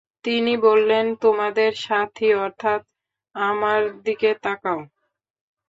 তিনি 0.25 0.53
বললেন, 0.59 1.05
তোমাদের 1.15 1.71
সাথী 1.85 2.29
অর্থাৎ 2.43 2.81
আমার 3.35 3.79
দিকে 4.05 4.29
তাকাও। 4.43 4.79